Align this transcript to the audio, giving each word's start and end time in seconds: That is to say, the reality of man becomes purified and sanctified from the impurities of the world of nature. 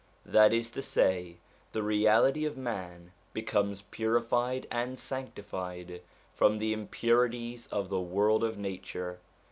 That 0.25 0.51
is 0.51 0.71
to 0.71 0.81
say, 0.81 1.37
the 1.73 1.83
reality 1.83 2.43
of 2.43 2.57
man 2.57 3.11
becomes 3.33 3.83
purified 3.83 4.65
and 4.71 4.97
sanctified 4.97 6.01
from 6.33 6.57
the 6.57 6.73
impurities 6.73 7.67
of 7.67 7.89
the 7.89 8.01
world 8.01 8.43
of 8.43 8.57
nature. 8.57 9.19